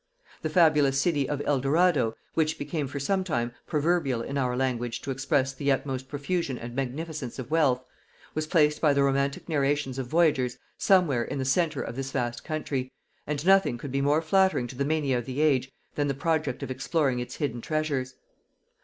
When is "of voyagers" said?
9.99-10.57